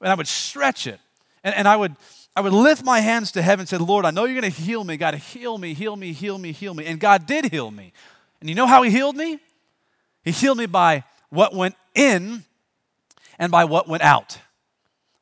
[0.00, 1.00] and I would stretch it.
[1.44, 1.96] And, and I would
[2.34, 4.60] I would lift my hands to heaven and say, Lord, I know you're going to
[4.60, 4.96] heal me.
[4.96, 6.86] God, heal me, heal me, heal me, heal me.
[6.86, 7.92] And God did heal me.
[8.40, 9.38] And you know how He healed me?
[10.24, 12.44] He healed me by what went in
[13.38, 14.38] and by what went out.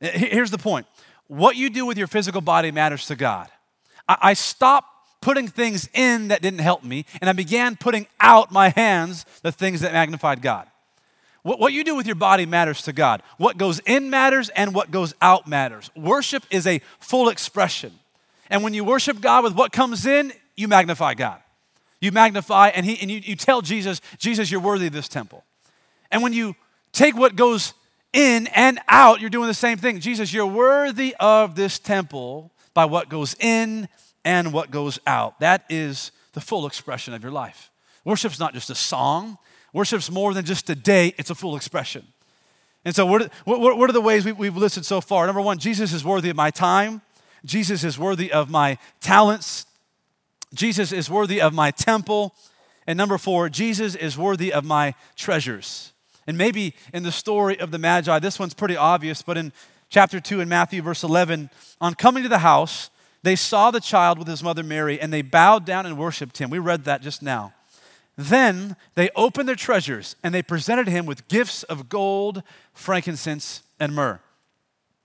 [0.00, 0.86] Here's the point
[1.26, 3.48] what you do with your physical body matters to God.
[4.08, 4.88] I stopped
[5.20, 9.52] putting things in that didn't help me, and I began putting out my hands the
[9.52, 10.66] things that magnified God.
[11.42, 13.22] What, you do with your body matters to God.
[13.38, 15.90] What goes in matters and what goes out matters.
[15.96, 17.92] Worship is a full expression.
[18.50, 21.40] And when you worship God with what comes in, you magnify God.
[22.00, 25.44] You magnify and, he, and you, you tell Jesus, Jesus, you're worthy of this temple.
[26.10, 26.56] And when you
[26.92, 27.72] take what goes
[28.12, 30.00] in and out, you're doing the same thing.
[30.00, 33.88] Jesus, you're worthy of this temple by what goes in
[34.24, 35.40] and what goes out.
[35.40, 37.70] That is the full expression of your life.
[38.04, 39.38] Worship's not just a song,
[39.72, 42.06] Worship's more than just a day, it's a full expression.
[42.84, 45.26] And so, what, what, what are the ways we, have listed so far?
[45.26, 47.02] Number one, Jesus is worthy of my time.
[47.44, 49.66] Jesus is worthy of my talents.
[50.54, 52.34] Jesus is worthy of my temple.
[52.86, 55.92] And number four, Jesus is worthy of my treasures.
[56.26, 59.52] And maybe in the story of the Magi, this one's pretty obvious, but in
[59.88, 62.90] chapter 2 in Matthew, verse 11, on coming to the house,
[63.22, 66.48] they saw the child with his mother Mary, and they bowed down and worshiped him.
[66.48, 67.52] We read that just now.
[68.16, 72.42] Then they opened their treasures and they presented him with gifts of gold,
[72.72, 74.20] frankincense, and myrrh.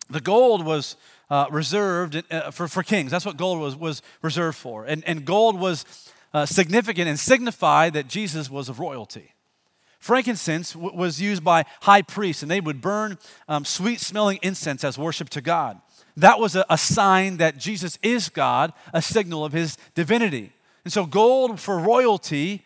[0.09, 0.97] The gold was
[1.29, 3.11] uh, reserved uh, for, for kings.
[3.11, 4.85] That's what gold was, was reserved for.
[4.85, 5.85] And, and gold was
[6.33, 9.33] uh, significant and signified that Jesus was of royalty.
[9.99, 14.83] Frankincense w- was used by high priests, and they would burn um, sweet smelling incense
[14.83, 15.81] as worship to God.
[16.17, 20.51] That was a, a sign that Jesus is God, a signal of his divinity.
[20.83, 22.64] And so, gold for royalty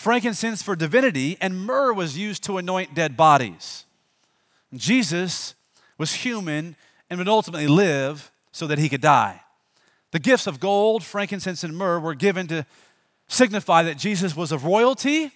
[0.00, 3.84] frankincense for divinity, and myrrh was used to anoint dead bodies.
[4.74, 5.54] Jesus
[5.98, 6.74] was human
[7.10, 9.42] and would ultimately live so that he could die.
[10.12, 12.64] The gifts of gold, frankincense, and myrrh were given to
[13.28, 15.32] signify that Jesus was of royalty,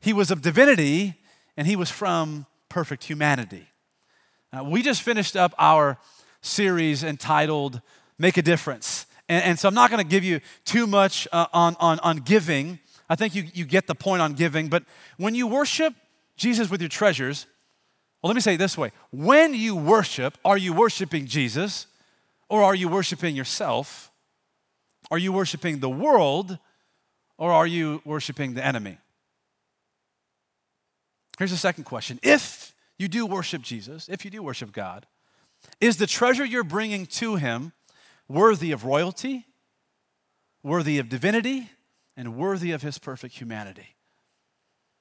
[0.00, 1.14] he was of divinity,
[1.58, 3.66] and he was from perfect humanity.
[4.56, 5.98] Uh, we just finished up our
[6.40, 7.82] series entitled
[8.18, 9.04] Make a Difference.
[9.28, 12.16] And, and so I'm not going to give you too much uh, on, on, on
[12.16, 12.78] giving
[13.08, 14.68] I think you, you get the point on giving.
[14.68, 14.84] But
[15.16, 15.94] when you worship
[16.36, 17.46] Jesus with your treasures,
[18.22, 21.86] well, let me say it this way when you worship, are you worshiping Jesus
[22.48, 24.10] or are you worshiping yourself?
[25.10, 26.58] Are you worshiping the world
[27.36, 28.98] or are you worshiping the enemy?
[31.38, 32.20] Here's the second question.
[32.22, 35.06] If you do worship Jesus, if you do worship God,
[35.80, 37.72] is the treasure you're bringing to Him
[38.28, 39.46] worthy of royalty,
[40.62, 41.68] worthy of divinity,
[42.16, 43.96] and worthy of his perfect humanity.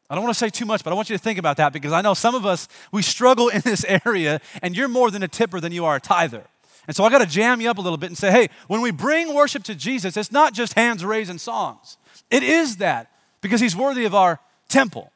[0.09, 1.71] I don't want to say too much, but I want you to think about that
[1.71, 5.23] because I know some of us, we struggle in this area, and you're more than
[5.23, 6.43] a tipper than you are a tither.
[6.87, 8.81] And so I got to jam you up a little bit and say, hey, when
[8.81, 11.97] we bring worship to Jesus, it's not just hands raised and songs.
[12.29, 15.11] It is that because he's worthy of our temple.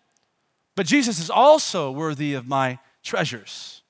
[0.76, 3.82] But Jesus is also worthy of my treasures.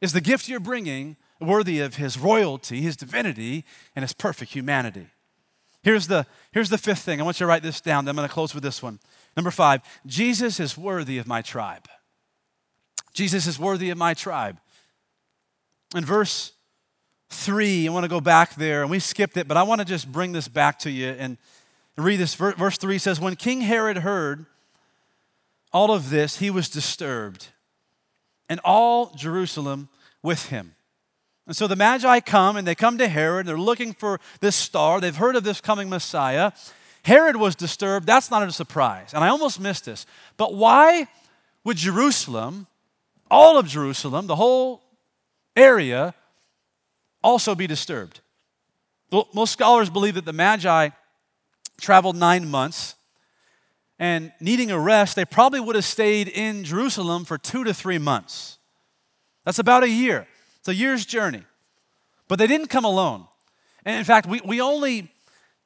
[0.00, 3.64] Is the gift you're bringing worthy of his royalty, his divinity,
[3.96, 5.08] and his perfect humanity?
[5.84, 7.20] Here's the, here's the fifth thing.
[7.20, 8.08] I want you to write this down.
[8.08, 8.98] I'm going to close with this one.
[9.36, 11.86] Number five, Jesus is worthy of my tribe.
[13.12, 14.58] Jesus is worthy of my tribe.
[15.94, 16.52] In verse
[17.28, 19.84] three, I want to go back there, and we skipped it, but I want to
[19.84, 21.08] just bring this back to you.
[21.18, 21.38] And,
[21.96, 22.34] Read this.
[22.34, 24.46] Verse 3 says, When King Herod heard
[25.72, 27.48] all of this, he was disturbed,
[28.48, 29.88] and all Jerusalem
[30.22, 30.73] with him.
[31.46, 33.46] And so the Magi come and they come to Herod.
[33.46, 35.00] They're looking for this star.
[35.00, 36.52] They've heard of this coming Messiah.
[37.02, 38.06] Herod was disturbed.
[38.06, 39.12] That's not a surprise.
[39.12, 40.06] And I almost missed this.
[40.38, 41.06] But why
[41.62, 42.66] would Jerusalem,
[43.30, 44.82] all of Jerusalem, the whole
[45.54, 46.14] area,
[47.22, 48.20] also be disturbed?
[49.12, 50.88] Well, most scholars believe that the Magi
[51.78, 52.94] traveled nine months.
[53.98, 57.98] And needing a rest, they probably would have stayed in Jerusalem for two to three
[57.98, 58.58] months.
[59.44, 60.26] That's about a year.
[60.64, 61.42] It's a year's journey.
[62.26, 63.26] But they didn't come alone.
[63.84, 65.12] And in fact, we, we only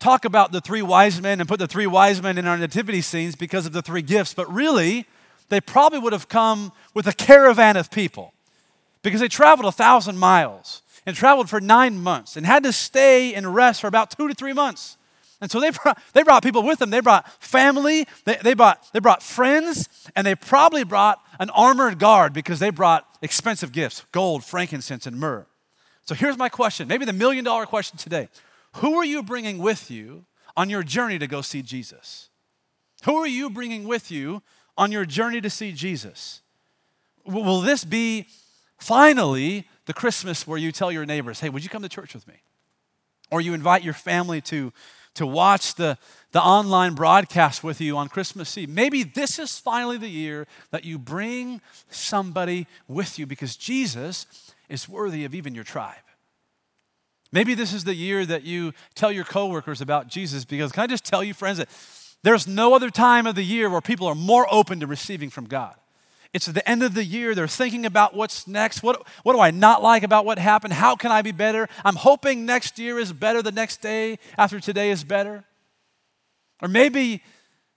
[0.01, 3.01] talk about the three wise men and put the three wise men in our nativity
[3.01, 5.07] scenes because of the three gifts, but really,
[5.51, 8.33] they probably would have come with a caravan of people
[9.03, 13.35] because they traveled a thousand miles and traveled for nine months and had to stay
[13.35, 14.97] and rest for about two to three months.
[15.41, 16.91] And so they brought, they brought people with them.
[16.91, 22.01] They brought family, they, they, brought, they brought friends, and they probably brought an armored
[22.01, 25.47] guard because they brought expensive gifts gold, frankincense, and myrrh.
[26.05, 28.29] So here's my question maybe the million dollar question today
[28.77, 30.25] Who are you bringing with you
[30.57, 32.29] on your journey to go see Jesus?
[33.05, 34.43] Who are you bringing with you
[34.77, 36.41] on your journey to see Jesus?
[37.25, 38.27] Will this be
[38.79, 42.27] finally the Christmas where you tell your neighbors, hey, would you come to church with
[42.27, 42.35] me?
[43.31, 44.73] Or you invite your family to
[45.15, 45.99] to watch the,
[46.33, 48.69] the online broadcast with you on Christmas Eve.
[48.69, 54.27] Maybe this is finally the year that you bring somebody with you because Jesus
[54.69, 55.97] is worthy of even your tribe.
[57.31, 60.87] Maybe this is the year that you tell your coworkers about Jesus because can I
[60.87, 61.69] just tell you, friends, that
[62.23, 65.47] there's no other time of the year where people are more open to receiving from
[65.47, 65.75] God.
[66.35, 67.35] It's the end of the year.
[67.35, 68.83] They're thinking about what's next.
[68.83, 70.75] What, what do I not like about what happened?
[70.75, 71.69] How can I be better?
[71.85, 75.45] I'm hoping next year is better the next day after today is better.
[76.61, 77.23] Or maybe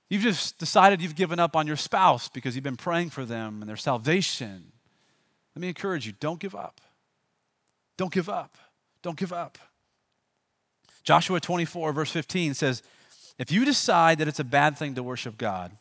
[0.09, 3.61] you've just decided you've given up on your spouse because you've been praying for them
[3.61, 4.71] and their salvation.
[5.55, 6.81] Let me encourage you don't give up.
[7.97, 8.57] Don't give up.
[9.01, 9.57] Don't give up.
[11.03, 12.83] Joshua 24, verse 15 says,
[13.37, 15.71] If you decide that it's a bad thing to worship God,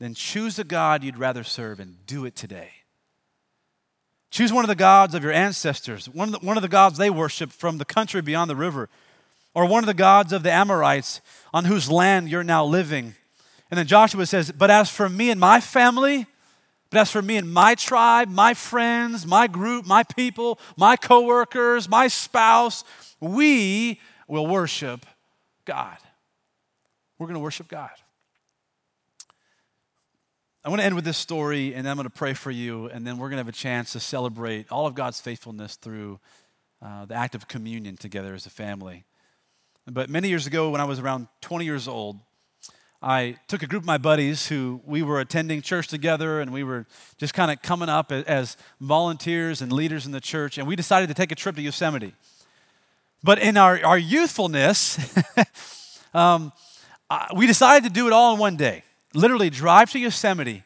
[0.00, 2.70] then choose a God you'd rather serve and do it today.
[4.30, 6.98] Choose one of the gods of your ancestors, one of the, one of the gods
[6.98, 8.88] they worship from the country beyond the river,
[9.54, 11.20] or one of the gods of the Amorites
[11.52, 13.14] on whose land you're now living.
[13.70, 16.26] And then Joshua says, But as for me and my family,
[16.90, 21.88] but as for me and my tribe, my friends, my group, my people, my coworkers,
[21.88, 22.84] my spouse,
[23.20, 25.06] we will worship
[25.64, 25.96] God.
[27.18, 27.90] We're going to worship God.
[30.66, 32.86] I want to end with this story, and then I'm going to pray for you,
[32.86, 36.18] and then we're going to have a chance to celebrate all of God's faithfulness through
[36.80, 39.04] uh, the act of communion together as a family.
[39.86, 42.18] But many years ago, when I was around 20 years old,
[43.02, 46.64] I took a group of my buddies who we were attending church together, and we
[46.64, 46.86] were
[47.18, 51.08] just kind of coming up as volunteers and leaders in the church, and we decided
[51.08, 52.14] to take a trip to Yosemite.
[53.22, 54.98] But in our, our youthfulness,
[56.14, 56.54] um,
[57.36, 58.82] we decided to do it all in one day
[59.14, 60.62] literally drive to Yosemite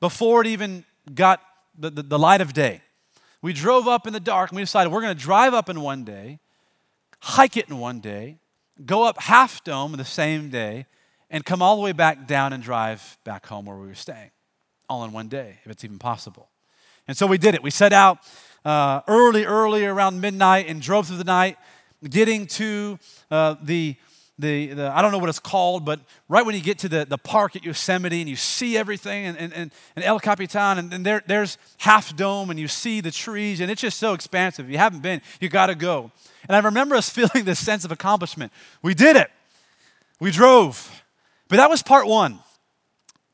[0.00, 1.40] before it even got
[1.78, 2.80] the, the, the light of day.
[3.40, 5.80] We drove up in the dark and we decided we're going to drive up in
[5.80, 6.38] one day,
[7.20, 8.38] hike it in one day,
[8.84, 10.86] go up Half Dome the same day,
[11.30, 14.30] and come all the way back down and drive back home where we were staying,
[14.88, 16.48] all in one day, if it's even possible.
[17.08, 17.62] And so we did it.
[17.62, 18.18] We set out
[18.64, 21.56] uh, early, early around midnight and drove through the night,
[22.08, 22.98] getting to
[23.30, 23.96] uh, the
[24.38, 27.04] the, the, I don't know what it's called, but right when you get to the,
[27.04, 31.06] the park at Yosemite and you see everything and, and, and, El Capitan, and, and
[31.06, 34.66] there, there's Half Dome and you see the trees, and it's just so expansive.
[34.66, 36.10] If you haven't been, you got to go.
[36.48, 38.52] And I remember us feeling this sense of accomplishment.
[38.82, 39.30] We did it,
[40.18, 41.02] we drove.
[41.48, 42.38] But that was part one.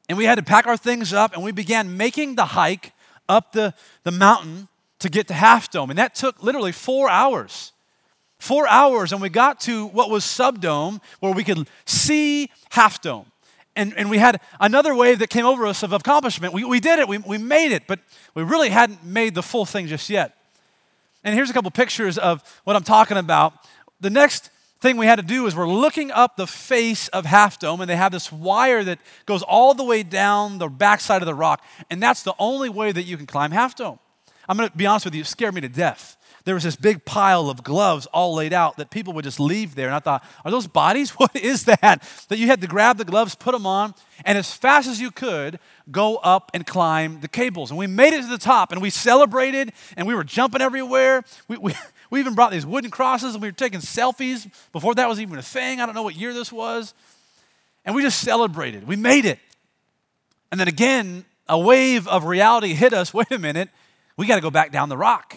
[0.09, 2.93] And we had to pack our things up, and we began making the hike
[3.29, 5.91] up the, the mountain to get to Half Dome.
[5.91, 7.73] And that took literally four hours.
[8.39, 13.27] Four hours, and we got to what was subdome, where we could see half dome.
[13.75, 16.53] And, and we had another wave that came over us of accomplishment.
[16.53, 18.01] We, we did it, we, we made it, but
[18.35, 20.35] we really hadn't made the full thing just yet.
[21.25, 23.55] And here's a couple pictures of what I'm talking about.
[24.01, 27.59] The next thing we had to do is we're looking up the face of Half
[27.59, 31.27] Dome, and they have this wire that goes all the way down the backside of
[31.27, 33.99] the rock, and that's the only way that you can climb Half Dome.
[34.49, 36.18] I'm going to be honest with you, it scared me to death
[36.49, 39.75] there was this big pile of gloves all laid out that people would just leave
[39.75, 39.89] there.
[39.89, 41.11] And I thought, are those bodies?
[41.19, 42.03] What is that?
[42.29, 43.93] That you had to grab the gloves, put them on,
[44.25, 45.59] and as fast as you could,
[45.91, 47.71] go up and climb the cables.
[47.71, 51.23] And we made it to the top and we celebrated and we were jumping everywhere.
[51.49, 51.75] We, we,
[52.11, 55.37] we even brought these wooden crosses and we were taking selfies before that was even
[55.37, 55.83] a thing.
[55.83, 56.95] I don't know what year this was.
[57.85, 58.87] And we just celebrated.
[58.87, 59.39] We made it.
[60.51, 63.13] And then again, a wave of reality hit us.
[63.19, 63.69] Wait a minute,
[64.17, 65.37] we got to go back down the rock.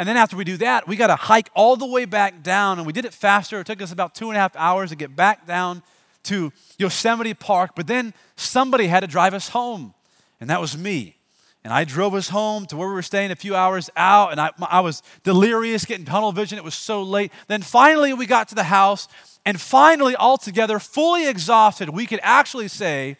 [0.00, 2.78] And then after we do that, we got to hike all the way back down.
[2.78, 3.60] And we did it faster.
[3.60, 5.82] It took us about two and a half hours to get back down
[6.22, 7.72] to Yosemite Park.
[7.76, 9.92] But then somebody had to drive us home,
[10.40, 11.18] and that was me.
[11.62, 14.40] And I drove us home to where we were staying a few hours out, and
[14.40, 16.56] I, I was delirious, getting tunnel vision.
[16.56, 17.30] It was so late.
[17.46, 19.06] Then finally, we got to the house,
[19.44, 23.18] and finally, all together, fully exhausted, we could actually say,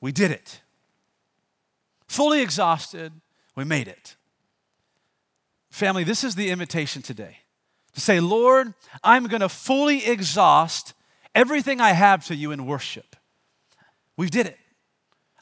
[0.00, 0.62] We did it.
[2.08, 3.12] Fully exhausted,
[3.54, 4.16] we made it.
[5.74, 7.38] Family, this is the invitation today
[7.94, 10.94] to say, Lord, I'm going to fully exhaust
[11.34, 13.16] everything I have to you in worship.
[14.16, 14.56] We did it.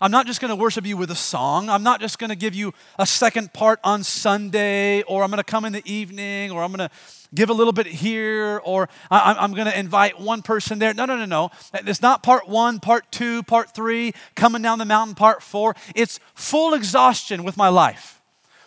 [0.01, 1.69] I'm not just going to worship you with a song.
[1.69, 5.37] I'm not just going to give you a second part on Sunday, or I'm going
[5.37, 6.95] to come in the evening, or I'm going to
[7.35, 10.95] give a little bit here, or I'm going to invite one person there.
[10.95, 11.51] No, no, no, no.
[11.75, 15.77] It's not part one, part two, part three, coming down the mountain, part four.
[15.95, 18.22] It's full exhaustion with my life,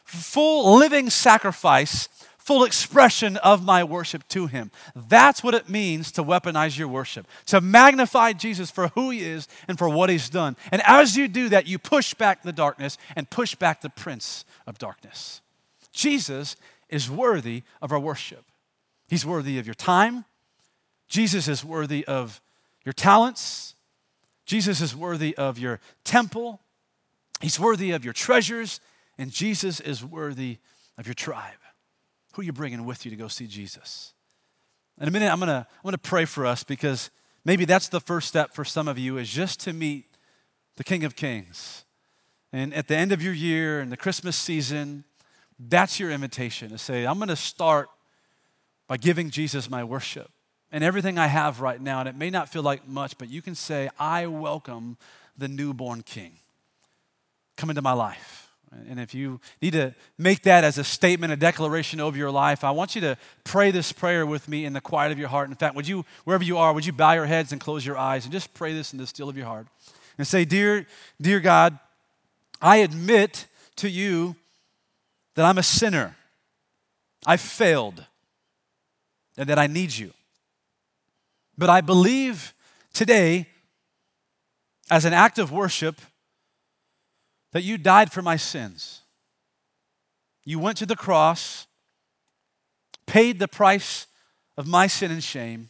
[0.05, 2.07] full living sacrifice
[2.45, 4.69] full expression of my worship to Him.
[4.95, 9.47] That's what it means to weaponize your worship, to magnify Jesus for who He is
[9.67, 10.55] and for what He's done.
[10.71, 14.45] And as you do that, you push back the darkness and push back the prince
[14.67, 15.41] of darkness.
[15.91, 16.55] Jesus
[16.87, 18.45] is worthy of our worship.
[19.07, 20.25] He's worthy of your time.
[21.07, 22.41] Jesus is worthy of
[22.83, 23.73] your talents.
[24.45, 26.59] Jesus is worthy of your temple.
[27.41, 28.79] He's worthy of your treasures.
[29.17, 30.57] And Jesus is worthy
[30.97, 31.53] of your tribe.
[32.33, 34.13] Who are you bringing with you to go see Jesus?
[34.99, 37.09] In a minute, I'm gonna, I'm gonna pray for us because
[37.43, 40.05] maybe that's the first step for some of you is just to meet
[40.77, 41.85] the King of Kings.
[42.51, 45.03] And at the end of your year and the Christmas season,
[45.59, 47.89] that's your invitation to say, I'm gonna start
[48.87, 50.29] by giving Jesus my worship
[50.71, 52.01] and everything I have right now.
[52.01, 54.97] And it may not feel like much, but you can say, I welcome
[55.37, 56.39] the newborn King.
[57.57, 58.44] Come into my life.
[58.89, 62.63] And if you need to make that as a statement, a declaration over your life,
[62.63, 65.49] I want you to pray this prayer with me in the quiet of your heart.
[65.49, 67.97] In fact, would you, wherever you are, would you bow your heads and close your
[67.97, 69.67] eyes and just pray this in the still of your heart
[70.17, 70.85] and say, Dear,
[71.19, 71.77] dear God,
[72.61, 74.35] I admit to you
[75.35, 76.15] that I'm a sinner.
[77.25, 78.05] I've failed
[79.37, 80.11] and that I need you.
[81.57, 82.53] But I believe
[82.93, 83.47] today,
[84.89, 85.99] as an act of worship,
[87.55, 88.99] that you died for my sins.
[90.43, 91.67] You went to the cross,
[93.07, 94.07] paid the price
[94.57, 95.69] of my sin and shame,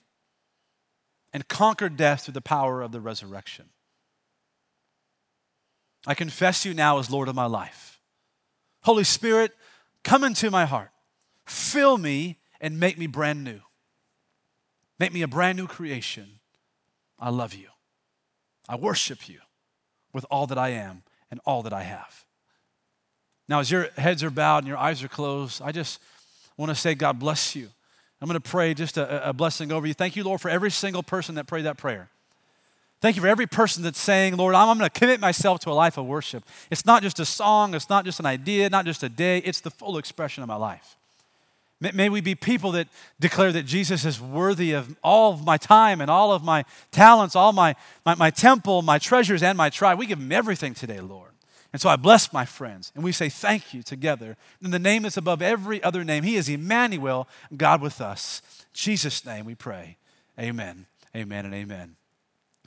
[1.32, 3.70] and conquered death through the power of the resurrection.
[6.08, 8.00] I confess you now as Lord of my life.
[8.82, 9.52] Holy Spirit,
[10.04, 10.90] come into my heart,
[11.46, 13.60] fill me, and make me brand new.
[14.98, 16.40] Make me a brand new creation.
[17.20, 17.68] I love you.
[18.68, 19.42] I worship you
[20.14, 22.26] with all that I am and all that I have.
[23.48, 26.00] Now, as your heads are bowed and your eyes are closed, I just
[26.58, 27.70] want to say, God bless you.
[28.22, 29.94] I'm going to pray just a, a, blessing over you.
[29.94, 32.10] Thank you, Lord, for every single person that prayed that prayer.
[33.02, 35.70] Thank you for every person that's saying, Lord, I'm, I'm going to commit myself to
[35.70, 36.44] a life of worship.
[36.72, 39.60] It's not just a song, it's not just an idea, not just a day, it's
[39.60, 40.98] the full expression of my life.
[41.94, 42.88] May, we be people that
[43.20, 47.36] declare that Jesus is worthy of all of my time and all of my talents,
[47.36, 50.00] all my, my, my temple, my treasures, and my tribe.
[50.00, 51.32] We give him everything today, Lord.
[51.74, 54.38] And so I bless my friends, and we say thank you together.
[54.62, 58.42] In the name that's above every other name, He is Emmanuel, God with us.
[58.62, 59.98] In Jesus' name we pray.
[60.40, 61.98] Amen, amen, and amen.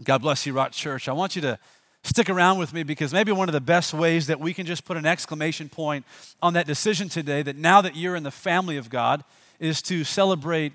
[0.04, 1.09] God bless you, Rock Church.
[1.09, 1.59] I want you to
[2.08, 4.84] stick around with me because maybe one of the best ways that we can just
[4.84, 6.04] put an exclamation point
[6.42, 9.22] on that decision today that now that you're in the family of God
[9.60, 10.72] is to celebrate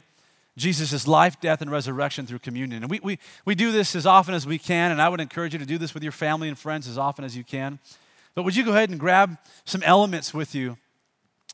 [0.55, 2.83] Jesus' life, death, and resurrection through communion.
[2.83, 5.53] And we, we, we do this as often as we can, and I would encourage
[5.53, 7.79] you to do this with your family and friends as often as you can.
[8.35, 10.77] But would you go ahead and grab some elements with you?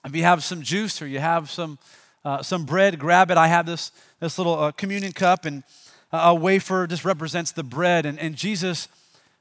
[0.04, 1.80] If you have some juice or you have some,
[2.26, 3.38] uh, some bread, grab it.
[3.38, 5.64] I have this, this little uh, communion cup, and
[6.12, 8.06] a wafer just represents the bread.
[8.06, 8.90] And, and Jesus,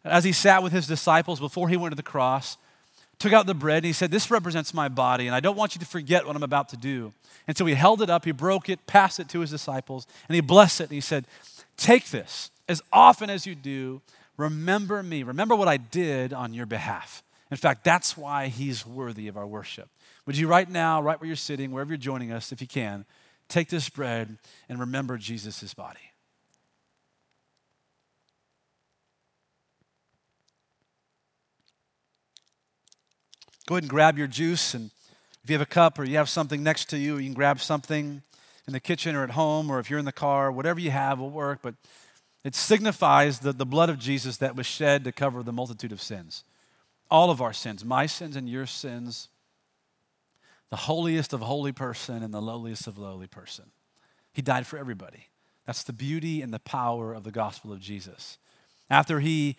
[0.09, 2.57] as he sat with his disciples before he went to the cross,
[3.19, 5.75] took out the bread and he said, This represents my body, and I don't want
[5.75, 7.13] you to forget what I'm about to do.
[7.47, 10.35] And so he held it up, he broke it, passed it to his disciples, and
[10.35, 11.25] he blessed it, and he said,
[11.77, 14.01] Take this as often as you do.
[14.37, 15.23] Remember me.
[15.23, 17.23] Remember what I did on your behalf.
[17.51, 19.89] In fact, that's why he's worthy of our worship.
[20.27, 23.05] Would you right now, right where you're sitting, wherever you're joining us, if you can,
[23.49, 24.37] take this bread
[24.69, 26.08] and remember Jesus' body?
[33.69, 34.91] Go ahead and grab your juice, and
[35.45, 37.61] if you have a cup or you have something next to you, you can grab
[37.61, 38.23] something
[38.67, 41.19] in the kitchen or at home, or if you're in the car, whatever you have
[41.19, 41.59] will work.
[41.61, 41.75] But
[42.45, 46.01] It signifies the, the blood of Jesus that was shed to cover the multitude of
[46.01, 46.45] sins.
[47.11, 49.29] All of our sins, my sins and your sins,
[50.71, 53.67] the holiest of holy person and the lowliest of lowly person.
[54.33, 55.27] He died for everybody.
[55.67, 58.39] That's the beauty and the power of the gospel of Jesus.
[58.89, 59.57] After he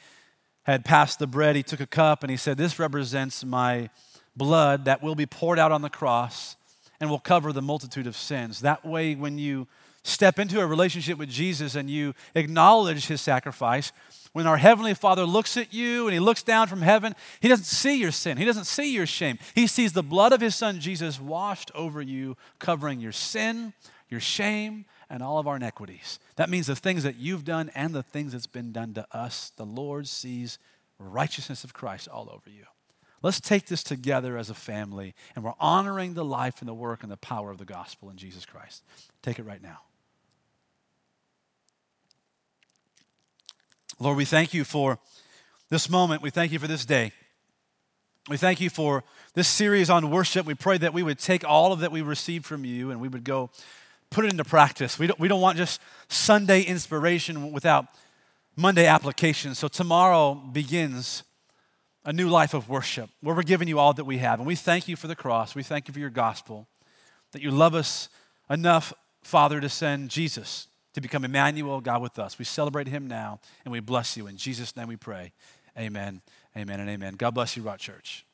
[0.71, 3.89] had passed the bread, he took a cup and he said, This represents my
[4.35, 6.55] blood that will be poured out on the cross
[6.99, 8.61] and will cover the multitude of sins.
[8.61, 9.67] That way, when you
[10.03, 13.91] step into a relationship with Jesus and you acknowledge his sacrifice,
[14.31, 17.65] when our Heavenly Father looks at you and He looks down from heaven, He doesn't
[17.65, 18.37] see your sin.
[18.37, 19.39] He doesn't see your shame.
[19.55, 23.73] He sees the blood of His Son Jesus washed over you, covering your sin,
[24.09, 26.19] your shame, and all of our inequities.
[26.35, 29.51] That means the things that you've done and the things that's been done to us.
[29.55, 30.59] The Lord sees
[30.99, 32.65] righteousness of Christ all over you.
[33.21, 37.03] Let's take this together as a family, and we're honoring the life and the work
[37.03, 38.83] and the power of the gospel in Jesus Christ.
[39.21, 39.79] Take it right now.
[43.99, 44.99] Lord, we thank you for
[45.69, 46.21] this moment.
[46.21, 47.11] We thank you for this day.
[48.29, 49.03] We thank you for
[49.33, 50.45] this series on worship.
[50.45, 53.07] We pray that we would take all of that we received from you and we
[53.07, 53.49] would go
[54.09, 54.97] put it into practice.
[54.97, 57.85] We don't, we don't want just Sunday inspiration without
[58.55, 59.55] Monday application.
[59.55, 61.23] So tomorrow begins
[62.05, 64.39] a new life of worship where we're giving you all that we have.
[64.39, 65.55] And we thank you for the cross.
[65.55, 66.67] We thank you for your gospel,
[67.31, 68.09] that you love us
[68.49, 72.39] enough, Father, to send Jesus to become Emmanuel, God with us.
[72.39, 74.27] We celebrate him now and we bless you.
[74.27, 75.33] In Jesus' name we pray.
[75.77, 76.21] Amen,
[76.57, 77.13] amen, and amen.
[77.15, 78.25] God bless you, Rock Church.